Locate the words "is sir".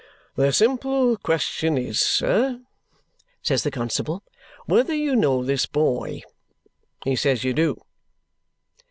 1.77-2.59